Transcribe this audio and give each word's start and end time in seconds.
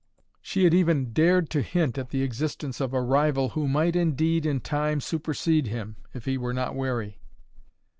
She 0.41 0.63
had 0.63 0.73
even 0.73 1.13
dared 1.13 1.51
to 1.51 1.61
hint 1.61 1.95
at 1.95 2.09
the 2.09 2.23
existence 2.23 2.81
of 2.81 2.91
a 2.91 2.99
rival 3.03 3.49
who 3.49 3.67
might 3.67 3.95
indeed, 3.95 4.47
in 4.47 4.59
time, 4.59 4.99
supersede 4.99 5.67
him, 5.67 5.95
if 6.11 6.25
he 6.25 6.39
were 6.39 6.55
not 6.55 6.73
wary. 6.75 7.19